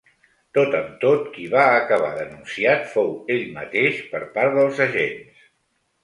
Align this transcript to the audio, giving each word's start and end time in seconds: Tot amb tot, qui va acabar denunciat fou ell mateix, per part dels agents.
Tot 0.57 0.75
amb 0.77 0.93
tot, 1.01 1.25
qui 1.33 1.43
va 1.49 1.65
acabar 1.81 2.09
denunciat 2.19 2.87
fou 2.93 3.11
ell 3.35 3.43
mateix, 3.59 3.99
per 4.15 4.23
part 4.39 4.57
dels 4.61 4.81
agents. 4.87 5.45